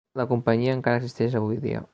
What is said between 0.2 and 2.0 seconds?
companyia encara existeix avui dia.